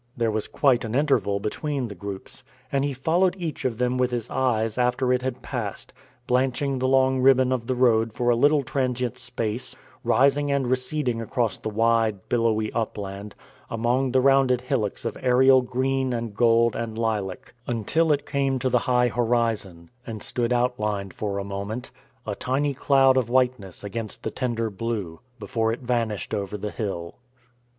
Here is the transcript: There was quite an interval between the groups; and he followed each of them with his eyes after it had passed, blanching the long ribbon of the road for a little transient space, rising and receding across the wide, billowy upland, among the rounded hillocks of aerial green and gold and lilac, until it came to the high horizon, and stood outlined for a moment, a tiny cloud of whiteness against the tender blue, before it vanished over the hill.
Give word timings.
There 0.17 0.31
was 0.31 0.47
quite 0.47 0.83
an 0.83 0.95
interval 0.95 1.39
between 1.39 1.87
the 1.87 1.93
groups; 1.93 2.43
and 2.71 2.83
he 2.83 2.91
followed 2.91 3.35
each 3.37 3.65
of 3.65 3.77
them 3.77 3.99
with 3.99 4.09
his 4.09 4.27
eyes 4.31 4.79
after 4.79 5.13
it 5.13 5.21
had 5.21 5.43
passed, 5.43 5.93
blanching 6.25 6.79
the 6.79 6.87
long 6.87 7.19
ribbon 7.21 7.51
of 7.51 7.67
the 7.67 7.75
road 7.75 8.11
for 8.11 8.31
a 8.31 8.35
little 8.35 8.63
transient 8.63 9.19
space, 9.19 9.75
rising 10.03 10.49
and 10.49 10.65
receding 10.71 11.21
across 11.21 11.59
the 11.59 11.69
wide, 11.69 12.27
billowy 12.29 12.71
upland, 12.71 13.35
among 13.69 14.11
the 14.11 14.21
rounded 14.21 14.59
hillocks 14.61 15.05
of 15.05 15.15
aerial 15.21 15.61
green 15.61 16.13
and 16.13 16.35
gold 16.35 16.75
and 16.75 16.97
lilac, 16.97 17.53
until 17.67 18.11
it 18.11 18.25
came 18.25 18.57
to 18.57 18.69
the 18.71 18.79
high 18.79 19.07
horizon, 19.09 19.91
and 20.07 20.23
stood 20.23 20.51
outlined 20.51 21.13
for 21.13 21.37
a 21.37 21.43
moment, 21.43 21.91
a 22.25 22.33
tiny 22.33 22.73
cloud 22.73 23.17
of 23.17 23.29
whiteness 23.29 23.83
against 23.83 24.23
the 24.23 24.31
tender 24.31 24.71
blue, 24.71 25.19
before 25.39 25.71
it 25.71 25.81
vanished 25.81 26.33
over 26.33 26.57
the 26.57 26.71
hill. 26.71 27.17